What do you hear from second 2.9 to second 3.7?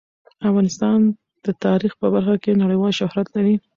شهرت لري.